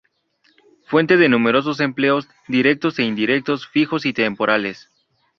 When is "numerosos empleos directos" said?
1.29-2.97